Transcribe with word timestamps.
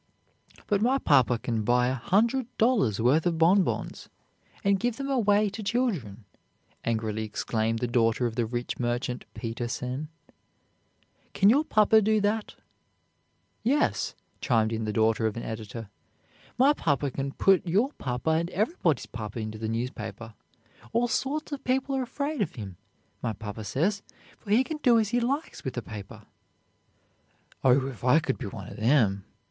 "But 0.65 0.81
my 0.81 0.97
papa 0.97 1.37
can 1.37 1.61
buy 1.63 1.85
a 1.85 1.93
hundred 1.93 2.47
dollars' 2.57 2.99
worth 2.99 3.27
of 3.27 3.37
bonbons, 3.37 4.09
and 4.63 4.79
give 4.79 4.97
them 4.97 5.11
away 5.11 5.47
to 5.51 5.61
children," 5.61 6.25
angrily 6.83 7.23
exclaimed 7.23 7.77
the 7.77 7.87
daughter 7.87 8.25
of 8.25 8.33
the 8.35 8.47
rich 8.47 8.79
merchant 8.79 9.25
Peter_sen_. 9.35 10.07
"Can 11.35 11.51
your 11.51 11.63
papa 11.63 12.01
do 12.01 12.19
that?" 12.19 12.55
"Yes," 13.61 14.15
chimed 14.41 14.73
in 14.73 14.85
the 14.85 14.91
daughter 14.91 15.27
of 15.27 15.37
an 15.37 15.43
editor, 15.43 15.91
"my 16.57 16.73
papa 16.73 17.11
can 17.11 17.33
put 17.33 17.67
your 17.67 17.93
papa 17.99 18.31
and 18.31 18.49
everybody's 18.49 19.05
papa 19.05 19.39
into 19.39 19.59
the 19.59 19.69
newspaper. 19.69 20.33
All 20.93 21.07
sorts 21.07 21.51
of 21.51 21.63
people 21.63 21.95
are 21.95 22.01
afraid 22.01 22.41
of 22.41 22.55
him, 22.55 22.75
my 23.21 23.33
papa 23.33 23.63
says, 23.63 24.01
for 24.39 24.49
he 24.49 24.63
can 24.63 24.77
do 24.77 24.97
as 24.97 25.09
he 25.09 25.19
likes 25.19 25.63
with 25.63 25.75
the 25.75 25.83
paper." 25.83 26.23
"Oh, 27.63 27.85
if 27.85 28.03
I 28.03 28.17
could 28.19 28.39
be 28.39 28.47
one 28.47 28.67
of 28.67 28.77
them!" 28.77 29.25